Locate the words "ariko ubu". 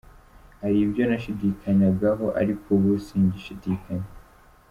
2.41-2.91